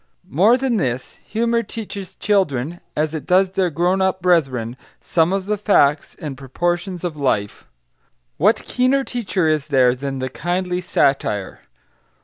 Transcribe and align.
More 0.31 0.57
than 0.57 0.77
this, 0.77 1.17
humour 1.17 1.61
teaches 1.61 2.15
children, 2.15 2.79
as 2.95 3.13
it 3.13 3.27
does 3.27 3.51
their 3.51 3.69
grown 3.69 4.01
up 4.01 4.19
brethren, 4.19 4.75
some 4.99 5.31
of 5.31 5.45
the 5.45 5.59
facts 5.59 6.15
and 6.15 6.35
proportions 6.35 7.03
of 7.03 7.15
life. 7.15 7.67
What 8.37 8.63
keener 8.63 9.03
teacher 9.03 9.47
is 9.47 9.67
there 9.67 9.93
than 9.93 10.17
the 10.17 10.29
kindly 10.31 10.81
satire? 10.81 11.59